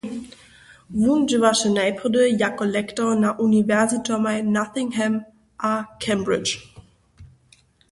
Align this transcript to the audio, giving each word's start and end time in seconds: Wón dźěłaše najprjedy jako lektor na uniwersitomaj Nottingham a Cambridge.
Wón 1.01 1.19
dźěłaše 1.29 1.69
najprjedy 1.79 2.23
jako 2.43 2.63
lektor 2.75 3.11
na 3.23 3.29
uniwersitomaj 3.45 4.37
Nottingham 4.55 5.15
a 5.69 5.85
Cambridge. 6.03 6.51